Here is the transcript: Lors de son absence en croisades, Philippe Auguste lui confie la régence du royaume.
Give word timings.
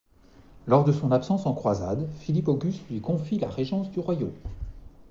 Lors 0.65 0.83
de 0.83 0.91
son 0.91 1.11
absence 1.11 1.45
en 1.45 1.53
croisades, 1.53 2.07
Philippe 2.21 2.47
Auguste 2.47 2.89
lui 2.89 3.01
confie 3.01 3.37
la 3.37 3.49
régence 3.51 3.91
du 3.91 3.99
royaume. 3.99 4.33